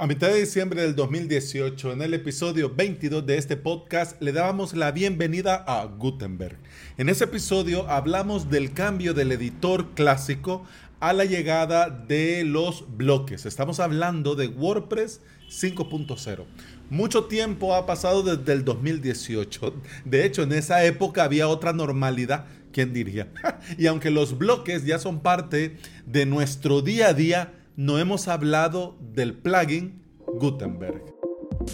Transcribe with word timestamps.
A 0.00 0.06
mitad 0.06 0.28
de 0.28 0.40
diciembre 0.40 0.80
del 0.80 0.96
2018, 0.96 1.92
en 1.92 2.00
el 2.00 2.14
episodio 2.14 2.74
22 2.74 3.26
de 3.26 3.36
este 3.36 3.58
podcast, 3.58 4.18
le 4.22 4.32
dábamos 4.32 4.72
la 4.72 4.92
bienvenida 4.92 5.56
a 5.56 5.84
Gutenberg. 5.84 6.56
En 6.96 7.10
ese 7.10 7.24
episodio 7.24 7.86
hablamos 7.86 8.48
del 8.48 8.72
cambio 8.72 9.12
del 9.12 9.30
editor 9.30 9.90
clásico 9.90 10.64
a 11.00 11.12
la 11.12 11.26
llegada 11.26 11.90
de 11.90 12.44
los 12.46 12.86
bloques. 12.96 13.44
Estamos 13.44 13.78
hablando 13.78 14.36
de 14.36 14.48
WordPress 14.48 15.20
5.0. 15.50 16.46
Mucho 16.88 17.26
tiempo 17.26 17.74
ha 17.74 17.84
pasado 17.84 18.22
desde 18.22 18.54
el 18.54 18.64
2018. 18.64 19.74
De 20.06 20.24
hecho, 20.24 20.44
en 20.44 20.52
esa 20.52 20.82
época 20.82 21.24
había 21.24 21.46
otra 21.46 21.74
normalidad, 21.74 22.46
¿quién 22.72 22.94
diría? 22.94 23.28
y 23.76 23.86
aunque 23.86 24.10
los 24.10 24.38
bloques 24.38 24.86
ya 24.86 24.98
son 24.98 25.20
parte 25.20 25.76
de 26.06 26.24
nuestro 26.24 26.80
día 26.80 27.08
a 27.08 27.12
día, 27.12 27.52
no 27.76 27.98
hemos 27.98 28.28
hablado 28.28 28.98
del 29.00 29.34
plugin 29.34 30.02
Gutenberg. 30.26 31.04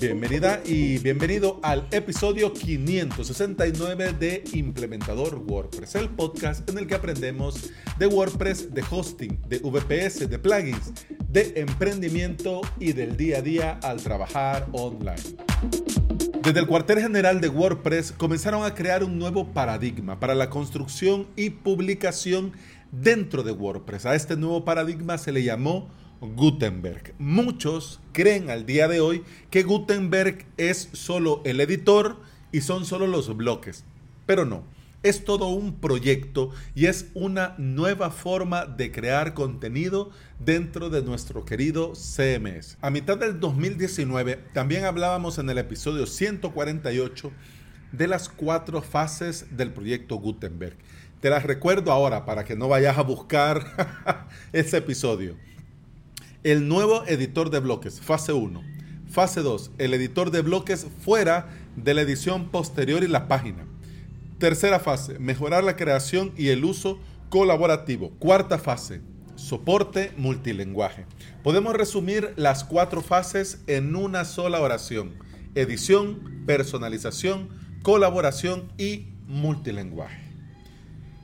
Bienvenida 0.00 0.60
y 0.64 0.98
bienvenido 0.98 1.60
al 1.62 1.86
episodio 1.90 2.52
569 2.52 4.12
de 4.18 4.44
Implementador 4.52 5.36
WordPress, 5.46 5.94
el 5.94 6.10
podcast 6.10 6.68
en 6.68 6.78
el 6.78 6.86
que 6.86 6.96
aprendemos 6.96 7.70
de 7.98 8.06
WordPress, 8.06 8.74
de 8.74 8.84
hosting, 8.90 9.40
de 9.48 9.58
VPS, 9.58 10.28
de 10.28 10.38
plugins, 10.38 10.92
de 11.28 11.52
emprendimiento 11.56 12.60
y 12.78 12.92
del 12.92 13.16
día 13.16 13.38
a 13.38 13.42
día 13.42 13.78
al 13.82 14.02
trabajar 14.02 14.66
online. 14.72 15.22
Desde 16.42 16.60
el 16.60 16.66
cuartel 16.66 17.00
general 17.00 17.40
de 17.40 17.48
WordPress 17.48 18.12
comenzaron 18.12 18.64
a 18.64 18.74
crear 18.74 19.02
un 19.02 19.18
nuevo 19.18 19.52
paradigma 19.52 20.20
para 20.20 20.34
la 20.34 20.48
construcción 20.50 21.26
y 21.34 21.50
publicación 21.50 22.52
dentro 23.02 23.42
de 23.42 23.52
WordPress. 23.52 24.06
A 24.06 24.14
este 24.14 24.36
nuevo 24.36 24.64
paradigma 24.64 25.18
se 25.18 25.32
le 25.32 25.42
llamó 25.42 25.88
Gutenberg. 26.20 27.14
Muchos 27.18 28.00
creen 28.12 28.50
al 28.50 28.66
día 28.66 28.88
de 28.88 29.00
hoy 29.00 29.22
que 29.50 29.62
Gutenberg 29.62 30.46
es 30.56 30.88
solo 30.92 31.42
el 31.44 31.60
editor 31.60 32.16
y 32.52 32.62
son 32.62 32.84
solo 32.84 33.06
los 33.06 33.36
bloques, 33.36 33.84
pero 34.24 34.44
no. 34.44 34.64
Es 35.02 35.24
todo 35.24 35.48
un 35.48 35.74
proyecto 35.74 36.50
y 36.74 36.86
es 36.86 37.10
una 37.14 37.54
nueva 37.58 38.10
forma 38.10 38.66
de 38.66 38.90
crear 38.90 39.34
contenido 39.34 40.10
dentro 40.44 40.90
de 40.90 41.02
nuestro 41.02 41.44
querido 41.44 41.92
CMS. 41.92 42.76
A 42.80 42.90
mitad 42.90 43.16
del 43.16 43.38
2019 43.38 44.40
también 44.52 44.84
hablábamos 44.84 45.38
en 45.38 45.48
el 45.50 45.58
episodio 45.58 46.06
148 46.06 47.30
de 47.92 48.06
las 48.06 48.28
cuatro 48.28 48.82
fases 48.82 49.56
del 49.56 49.72
proyecto 49.72 50.16
Gutenberg. 50.16 50.76
Te 51.20 51.30
las 51.30 51.44
recuerdo 51.44 51.92
ahora 51.92 52.24
para 52.24 52.44
que 52.44 52.56
no 52.56 52.68
vayas 52.68 52.98
a 52.98 53.02
buscar 53.02 54.28
ese 54.52 54.78
episodio. 54.78 55.36
El 56.44 56.68
nuevo 56.68 57.04
editor 57.06 57.50
de 57.50 57.60
bloques, 57.60 58.00
fase 58.00 58.32
1. 58.32 58.62
Fase 59.10 59.40
2, 59.40 59.72
el 59.78 59.94
editor 59.94 60.30
de 60.30 60.42
bloques 60.42 60.86
fuera 61.02 61.48
de 61.76 61.94
la 61.94 62.02
edición 62.02 62.50
posterior 62.50 63.02
y 63.02 63.08
la 63.08 63.28
página. 63.28 63.66
Tercera 64.38 64.78
fase, 64.78 65.18
mejorar 65.18 65.64
la 65.64 65.76
creación 65.76 66.32
y 66.36 66.48
el 66.48 66.64
uso 66.64 67.00
colaborativo. 67.30 68.10
Cuarta 68.18 68.58
fase, 68.58 69.00
soporte 69.36 70.12
multilenguaje. 70.16 71.06
Podemos 71.42 71.74
resumir 71.74 72.32
las 72.36 72.64
cuatro 72.64 73.00
fases 73.00 73.62
en 73.66 73.96
una 73.96 74.24
sola 74.24 74.60
oración. 74.60 75.14
Edición, 75.54 76.44
personalización, 76.46 77.48
colaboración 77.86 78.72
y 78.78 79.06
multilenguaje. 79.28 80.20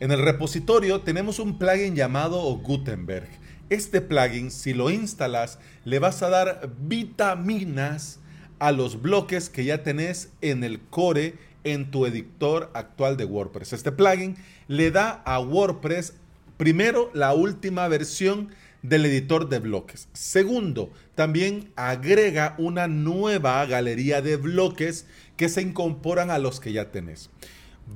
En 0.00 0.10
el 0.10 0.20
repositorio 0.20 1.02
tenemos 1.02 1.38
un 1.38 1.56
plugin 1.56 1.94
llamado 1.94 2.42
Gutenberg. 2.56 3.28
Este 3.70 4.00
plugin, 4.00 4.50
si 4.50 4.74
lo 4.74 4.90
instalas, 4.90 5.60
le 5.84 6.00
vas 6.00 6.20
a 6.24 6.30
dar 6.30 6.68
vitaminas 6.80 8.18
a 8.58 8.72
los 8.72 9.00
bloques 9.00 9.50
que 9.50 9.64
ya 9.64 9.84
tenés 9.84 10.32
en 10.40 10.64
el 10.64 10.80
core 10.80 11.36
en 11.62 11.92
tu 11.92 12.06
editor 12.06 12.72
actual 12.74 13.16
de 13.16 13.24
WordPress. 13.24 13.74
Este 13.74 13.92
plugin 13.92 14.34
le 14.66 14.90
da 14.90 15.22
a 15.24 15.38
WordPress 15.38 16.14
primero 16.56 17.12
la 17.14 17.34
última 17.34 17.86
versión 17.86 18.48
del 18.82 19.06
editor 19.06 19.48
de 19.48 19.58
bloques. 19.58 20.08
Segundo, 20.12 20.90
también 21.14 21.72
agrega 21.76 22.54
una 22.58 22.88
nueva 22.88 23.64
galería 23.66 24.22
de 24.22 24.36
bloques 24.36 25.06
que 25.36 25.48
se 25.48 25.62
incorporan 25.62 26.30
a 26.30 26.38
los 26.38 26.60
que 26.60 26.72
ya 26.72 26.90
tenés. 26.90 27.30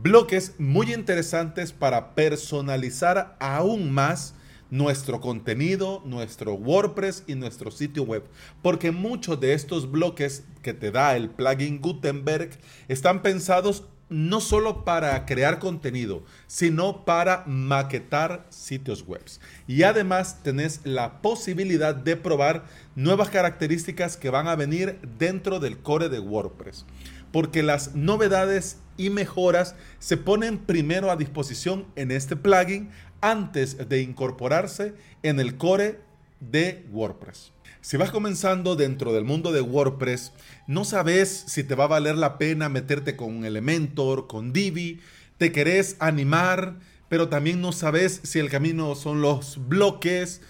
Bloques 0.03 0.55
muy 0.59 0.93
interesantes 0.93 1.73
para 1.73 2.15
personalizar 2.15 3.37
aún 3.41 3.93
más 3.93 4.35
nuestro 4.71 5.21
contenido, 5.21 6.03
nuestro 6.07 6.55
WordPress 6.55 7.25
y 7.27 7.35
nuestro 7.35 7.71
sitio 7.71 8.05
web. 8.05 8.25
Porque 8.63 8.91
muchos 8.91 9.39
de 9.39 9.53
estos 9.53 9.91
bloques 9.91 10.45
que 10.63 10.73
te 10.73 10.91
da 10.91 11.15
el 11.15 11.29
plugin 11.29 11.79
Gutenberg 11.79 12.59
están 12.89 13.21
pensados 13.21 13.85
no 14.13 14.41
solo 14.41 14.85
para 14.85 15.25
crear 15.27 15.59
contenido, 15.59 16.23
sino 16.47 17.05
para 17.05 17.45
maquetar 17.47 18.47
sitios 18.51 19.07
web. 19.07 19.23
Y 19.67 19.83
además 19.83 20.43
tenés 20.43 20.81
la 20.85 21.23
posibilidad 21.23 21.95
de 21.95 22.17
probar 22.17 22.65
nuevas 22.95 23.31
características 23.31 24.17
que 24.17 24.31
van 24.31 24.49
a 24.49 24.57
venir 24.57 24.99
dentro 25.19 25.59
del 25.59 25.79
core 25.79 26.09
de 26.09 26.21
WordPress 26.21 26.85
porque 27.33 27.63
las 27.63 27.95
novedades 27.95 28.77
y 28.97 29.11
mejoras 29.11 29.75
se 29.99 30.19
ponen 30.19 30.59
primero 30.59 31.11
a 31.11 31.17
disposición 31.17 31.87
en 31.97 32.11
este 32.11 32.37
plugin 32.37 32.91
antes 33.23 33.89
de 33.89 34.03
incorporarse 34.03 34.95
en 35.23 35.41
el 35.41 35.57
core 35.57 36.01
de 36.51 36.85
WordPress. 36.91 37.53
Si 37.81 37.97
vas 37.97 38.11
comenzando 38.11 38.77
dentro 38.77 39.13
del 39.13 39.25
mundo 39.25 39.53
de 39.53 39.61
WordPress, 39.61 40.33
no 40.67 40.85
sabes 40.85 41.45
si 41.49 41.65
te 41.65 41.75
va 41.75 41.85
a 41.85 41.89
valer 41.89 42.17
la 42.17 42.39
pena 42.39 42.69
meterte 42.69 43.17
con 43.17 43.45
Elementor, 43.45 44.29
con 44.29 44.53
Divi, 44.53 45.01
te 45.39 45.51
querés 45.51 45.97
animar, 45.99 46.77
pero 47.09 47.29
también 47.29 47.61
no 47.61 47.73
sabes 47.73 48.21
si 48.23 48.39
el 48.39 48.51
camino 48.51 48.95
son 48.95 49.21
los 49.21 49.69
bloques, 49.69 50.43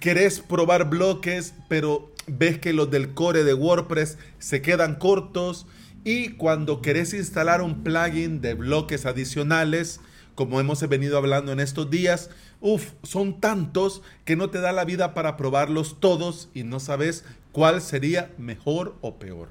querés 0.00 0.40
probar 0.40 0.88
bloques, 0.88 1.54
pero 1.68 2.12
ves 2.26 2.58
que 2.58 2.72
los 2.72 2.90
del 2.90 3.14
core 3.14 3.44
de 3.44 3.54
WordPress 3.54 4.18
se 4.38 4.62
quedan 4.62 4.94
cortos 4.96 5.66
y 6.04 6.30
cuando 6.30 6.82
querés 6.82 7.14
instalar 7.14 7.62
un 7.62 7.82
plugin 7.82 8.40
de 8.40 8.54
bloques 8.54 9.06
adicionales, 9.06 10.00
como 10.34 10.60
hemos 10.60 10.86
venido 10.88 11.18
hablando 11.18 11.52
en 11.52 11.60
estos 11.60 11.90
días, 11.90 12.30
uff, 12.60 12.92
son 13.02 13.40
tantos 13.40 14.02
que 14.24 14.36
no 14.36 14.50
te 14.50 14.60
da 14.60 14.72
la 14.72 14.84
vida 14.84 15.14
para 15.14 15.36
probarlos 15.36 16.00
todos 16.00 16.48
y 16.54 16.62
no 16.62 16.80
sabes 16.80 17.24
cuál 17.52 17.82
sería 17.82 18.30
mejor 18.38 18.96
o 19.00 19.18
peor. 19.18 19.48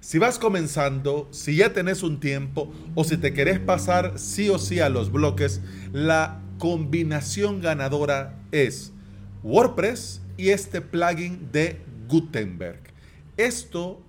Si 0.00 0.18
vas 0.18 0.38
comenzando, 0.38 1.28
si 1.30 1.56
ya 1.56 1.72
tenés 1.72 2.02
un 2.02 2.18
tiempo 2.18 2.72
o 2.94 3.04
si 3.04 3.16
te 3.16 3.32
querés 3.32 3.60
pasar 3.60 4.18
sí 4.18 4.48
o 4.48 4.58
sí 4.58 4.80
a 4.80 4.88
los 4.88 5.12
bloques, 5.12 5.60
la 5.92 6.40
combinación 6.58 7.60
ganadora 7.60 8.38
es 8.50 8.92
WordPress 9.44 10.20
y 10.36 10.50
este 10.50 10.80
plugin 10.80 11.50
de 11.52 11.80
Gutenberg. 12.08 12.80
Esto 13.36 14.02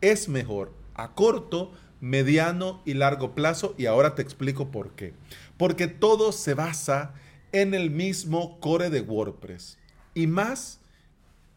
es 0.00 0.28
mejor 0.28 0.72
a 0.94 1.14
corto, 1.14 1.72
mediano 2.00 2.82
y 2.84 2.94
largo 2.94 3.34
plazo 3.34 3.74
y 3.78 3.86
ahora 3.86 4.14
te 4.14 4.22
explico 4.22 4.70
por 4.70 4.90
qué. 4.92 5.14
Porque 5.56 5.86
todo 5.86 6.32
se 6.32 6.54
basa 6.54 7.14
en 7.52 7.74
el 7.74 7.90
mismo 7.90 8.60
core 8.60 8.90
de 8.90 9.00
WordPress 9.00 9.78
y 10.14 10.26
más 10.26 10.80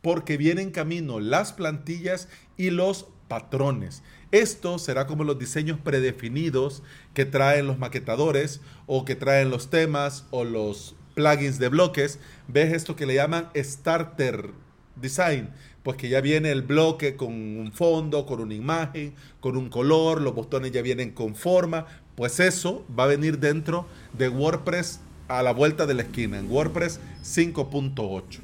porque 0.02 0.38
vienen 0.38 0.68
en 0.68 0.72
camino 0.72 1.20
las 1.20 1.54
plantillas 1.54 2.28
y 2.58 2.70
los 2.70 3.08
patrones. 3.28 4.04
Esto 4.32 4.80
será 4.80 5.08
como 5.08 5.24
los 5.24 5.40
diseños 5.40 5.80
predefinidos 5.80 6.84
que 7.14 7.26
traen 7.26 7.68
los 7.68 7.80
maquetadores 7.80 8.62
o 8.86 9.06
que 9.06 9.16
traen 9.16 9.50
los 9.50 9.70
temas 9.70 10.26
o 10.32 10.44
los 10.44 10.96
plugins 11.16 11.60
de 11.60 11.70
bloques. 11.70 12.20
Ves 12.48 12.74
esto 12.74 12.96
que 12.96 13.06
le 13.06 13.16
llaman 13.16 13.50
starter 13.56 14.52
design 14.96 15.50
pues 15.84 15.98
que 15.98 16.10
ya 16.10 16.22
viene 16.22 16.52
el 16.52 16.62
bloque 16.62 17.16
con 17.16 17.34
un 17.34 17.72
fondo, 17.74 18.26
con 18.26 18.40
una 18.40 18.54
imagen, 18.54 19.14
con 19.42 19.58
un 19.58 19.70
color, 19.70 20.22
los 20.22 20.34
botones 20.34 20.72
ya 20.72 20.82
vienen 20.82 21.12
con 21.12 21.36
forma, 21.36 21.86
pues 22.16 22.40
eso 22.40 22.86
va 22.98 23.04
a 23.04 23.08
venir 23.08 23.38
dentro 23.40 23.86
de 24.18 24.30
WordPress 24.30 25.02
a 25.28 25.44
la 25.44 25.52
vuelta 25.52 25.86
de 25.86 25.94
la 25.94 26.04
esquina, 26.04 26.40
en 26.40 26.50
WordPress 26.50 27.00
5.8. 27.22 28.40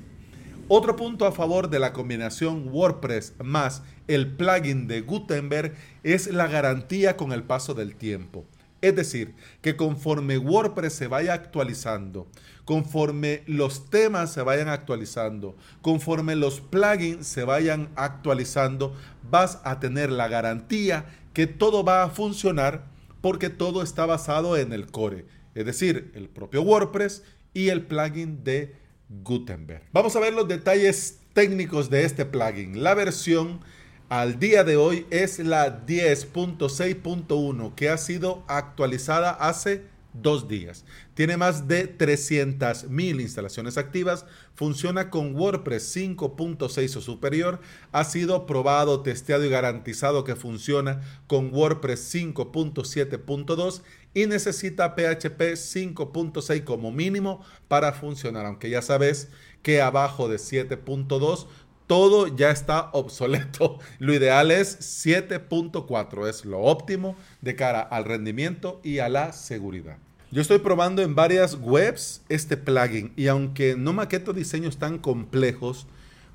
Otro 0.68 0.96
punto 0.96 1.26
a 1.26 1.32
favor 1.32 1.70
de 1.70 1.80
la 1.80 1.94
combinación 1.94 2.68
WordPress 2.72 3.34
más 3.44 3.82
el 4.08 4.28
plugin 4.28 4.88
de 4.88 5.02
Gutenberg 5.02 5.76
es 6.04 6.28
la 6.28 6.48
garantía 6.48 7.16
con 7.16 7.32
el 7.32 7.44
paso 7.44 7.74
del 7.74 7.96
tiempo. 7.96 8.46
Es 8.82 8.96
decir, 8.96 9.36
que 9.62 9.76
conforme 9.76 10.38
WordPress 10.38 10.94
se 10.94 11.08
vaya 11.08 11.34
actualizando, 11.34 12.28
conforme 12.66 13.44
los 13.46 13.90
temas 13.90 14.32
se 14.32 14.42
vayan 14.42 14.70
actualizando, 14.70 15.56
conforme 15.82 16.36
los 16.36 16.62
plugins 16.62 17.28
se 17.28 17.44
vayan 17.44 17.90
actualizando, 17.96 18.96
vas 19.30 19.60
a 19.64 19.80
tener 19.80 20.12
la 20.12 20.28
garantía 20.28 21.06
que 21.34 21.48
todo 21.48 21.84
va 21.84 22.04
a 22.04 22.10
funcionar 22.10 22.86
porque 23.22 23.50
todo 23.50 23.82
está 23.82 24.06
basado 24.06 24.56
en 24.56 24.72
el 24.72 24.88
core, 24.88 25.26
es 25.56 25.66
decir, 25.66 26.12
el 26.16 26.30
propio 26.30 26.62
WordPress 26.62 27.24
y 27.54 27.70
el 27.70 27.86
plugin 27.86 28.44
de 28.44 28.76
Gutenberg. 29.10 29.84
Vamos 29.92 30.16
a 30.16 30.20
ver 30.20 30.34
los 30.34 30.48
detalles 30.48 31.20
técnicos 31.34 31.90
de 31.90 32.06
este 32.06 32.26
plugin. 32.26 32.84
La 32.84 32.94
versión 32.94 33.62
al 34.10 34.40
día 34.40 34.64
de 34.64 34.76
hoy 34.76 35.06
es 35.12 35.38
la 35.40 35.86
10.6.1 35.86 37.76
que 37.76 37.90
ha 37.90 37.98
sido 37.98 38.44
actualizada 38.48 39.30
hace 39.30 39.84
dos 40.14 40.48
días. 40.48 40.84
Tiene 41.14 41.38
más 41.38 41.68
de 41.68 41.96
300.000 41.96 43.22
instalaciones 43.22 43.78
activas, 43.78 44.26
funciona 44.56 45.12
con 45.12 45.36
WordPress 45.36 45.96
5.6 45.96 46.96
o 46.96 47.02
superior, 47.02 47.60
ha 47.92 48.04
sido 48.04 48.48
probado, 48.48 49.02
testeado 49.02 49.46
y 49.46 49.50
garantizado 49.50 50.24
que 50.24 50.36
funciona 50.36 51.02
con 51.28 51.54
WordPress 51.54 52.16
5.7.2 52.16 53.82
y 54.16 54.26
necesita 54.26 54.96
PHP 54.96 55.54
5.6 55.54 56.64
como 56.64 56.92
mínimo 56.92 57.46
para 57.68 57.94
funcionar, 57.94 58.48
aunque 58.48 58.72
ya 58.72 58.82
sabes 58.82 59.30
que 59.62 59.82
abajo 59.82 60.28
de 60.28 60.38
7.2 60.38 61.46
todo 61.90 62.28
ya 62.28 62.52
está 62.52 62.92
obsoleto. 62.94 63.80
Lo 63.98 64.14
ideal 64.14 64.52
es 64.52 64.80
7.4, 64.80 66.30
es 66.30 66.46
lo 66.46 66.60
óptimo 66.60 67.16
de 67.42 67.56
cara 67.56 67.82
al 67.82 68.06
rendimiento 68.06 68.80
y 68.84 69.00
a 69.00 69.10
la 69.10 69.34
seguridad. 69.34 69.98
Yo 70.30 70.40
estoy 70.40 70.60
probando 70.60 71.02
en 71.02 71.16
varias 71.16 71.58
webs 71.60 72.22
este 72.30 72.58
plugin 72.58 73.12
y 73.16 73.26
aunque 73.26 73.76
no 73.76 73.92
maqueto 73.92 74.34
diseños 74.34 74.78
tan 74.78 75.00
complejos, 75.00 75.88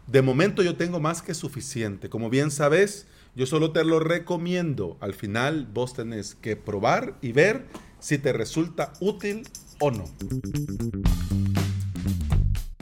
de 0.09 0.23
momento 0.23 0.65
yo 0.65 0.75
tengo 0.75 0.99
más 0.99 1.23
que 1.23 1.35
suficiente. 1.35 2.09
Como 2.09 2.31
bien 2.31 2.51
sabes, 2.51 3.07
yo 3.37 3.47
solo 3.47 3.71
te 3.71 3.85
lo 3.85 4.01
recomiendo. 4.01 4.97
Al 4.99 5.15
final 5.15 5.69
vos 5.73 5.95
tenés 5.95 6.35
que 6.35 6.57
probar 6.57 7.15
y 7.23 7.31
ver 7.31 7.67
si 8.01 8.19
te 8.19 8.33
resulta 8.33 8.93
útil 8.99 9.47
o 9.79 9.93
no. 9.93 10.05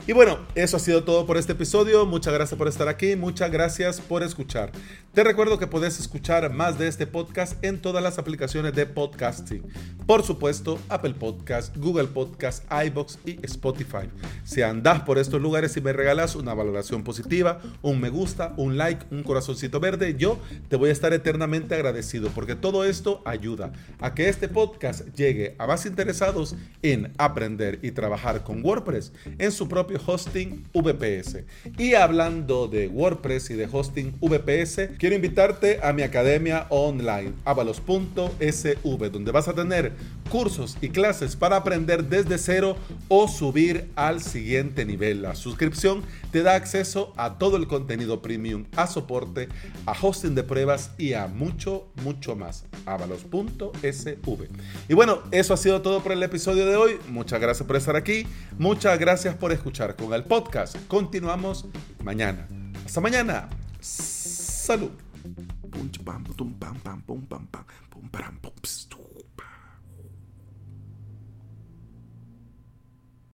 Y 0.05 0.11
bueno, 0.11 0.39
eso 0.53 0.75
ha 0.75 0.79
sido 0.81 1.05
todo 1.05 1.25
por 1.25 1.37
este 1.37 1.53
episodio. 1.53 2.05
Muchas 2.05 2.33
gracias 2.33 2.57
por 2.57 2.67
estar 2.67 2.89
aquí, 2.89 3.15
muchas 3.15 3.49
gracias 3.49 4.01
por 4.01 4.21
escuchar. 4.21 4.69
Te 5.13 5.23
recuerdo 5.23 5.57
que 5.57 5.67
puedes 5.67 5.97
escuchar 5.97 6.51
más 6.51 6.77
de 6.77 6.87
este 6.87 7.07
podcast 7.07 7.63
en 7.63 7.81
todas 7.81 8.03
las 8.03 8.17
aplicaciones 8.17 8.73
de 8.73 8.85
podcasting. 8.85 9.63
Por 10.05 10.23
supuesto, 10.23 10.77
Apple 10.89 11.13
Podcast, 11.13 11.77
Google 11.77 12.07
Podcast, 12.07 12.65
iBox 12.85 13.19
y 13.25 13.39
Spotify. 13.45 14.09
Si 14.43 14.61
andas 14.61 15.03
por 15.03 15.19
estos 15.19 15.41
lugares 15.41 15.77
y 15.77 15.81
me 15.81 15.93
regalas 15.93 16.35
una 16.35 16.53
valoración 16.53 17.05
positiva, 17.05 17.61
un 17.81 18.01
me 18.01 18.09
gusta, 18.09 18.53
un 18.57 18.77
like, 18.77 19.05
un 19.09 19.23
corazoncito 19.23 19.79
verde, 19.79 20.15
yo 20.17 20.37
te 20.67 20.75
voy 20.75 20.89
a 20.89 20.93
estar 20.93 21.13
eternamente 21.13 21.75
agradecido 21.75 22.29
porque 22.31 22.55
todo 22.55 22.83
esto 22.83 23.21
ayuda 23.23 23.71
a 24.01 24.13
que 24.13 24.27
este 24.27 24.49
podcast 24.49 25.07
llegue 25.15 25.55
a 25.59 25.67
más 25.67 25.85
interesados 25.85 26.57
en 26.81 27.13
aprender 27.17 27.79
y 27.81 27.91
trabajar 27.91 28.43
con 28.43 28.65
WordPress 28.65 29.13
en 29.37 29.51
su 29.53 29.69
hosting 29.97 30.63
VPS. 30.73 31.43
Y 31.77 31.93
hablando 31.95 32.67
de 32.67 32.87
WordPress 32.87 33.51
y 33.51 33.53
de 33.55 33.67
hosting 33.71 34.13
VPS, 34.21 34.97
quiero 34.97 35.15
invitarte 35.15 35.79
a 35.81 35.93
mi 35.93 36.01
academia 36.01 36.67
online, 36.69 37.33
avalos.sv, 37.45 39.09
donde 39.11 39.31
vas 39.31 39.47
a 39.47 39.53
tener 39.53 39.93
cursos 40.29 40.77
y 40.81 40.89
clases 40.89 41.35
para 41.35 41.57
aprender 41.57 42.05
desde 42.05 42.37
cero 42.37 42.77
o 43.07 43.27
subir 43.27 43.91
al 43.95 44.21
siguiente 44.21 44.85
nivel. 44.85 45.21
La 45.21 45.35
suscripción 45.35 46.03
te 46.31 46.43
da 46.43 46.55
acceso 46.55 47.13
a 47.17 47.37
todo 47.37 47.57
el 47.57 47.67
contenido 47.67 48.21
premium, 48.21 48.65
a 48.75 48.87
soporte, 48.87 49.49
a 49.85 49.91
hosting 49.99 50.35
de 50.35 50.43
pruebas 50.43 50.91
y 50.97 51.13
a 51.13 51.27
mucho, 51.27 51.87
mucho 52.03 52.35
más. 52.35 52.65
avalos.sv. 52.85 54.47
Y 54.87 54.93
bueno, 54.93 55.19
eso 55.31 55.53
ha 55.53 55.57
sido 55.57 55.81
todo 55.81 56.01
por 56.01 56.11
el 56.11 56.23
episodio 56.23 56.65
de 56.65 56.75
hoy. 56.75 56.99
Muchas 57.09 57.39
gracias 57.39 57.67
por 57.67 57.75
estar 57.75 57.95
aquí. 57.95 58.25
Muchas 58.57 58.99
gracias 58.99 59.35
por 59.35 59.51
escuchar 59.51 59.95
con 59.95 60.13
el 60.13 60.23
podcast. 60.23 60.75
Continuamos 60.87 61.65
mañana. 62.03 62.47
Hasta 62.85 63.01
mañana. 63.01 63.49
Salud. 63.79 64.91